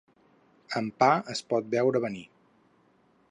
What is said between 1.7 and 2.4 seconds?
veure venir.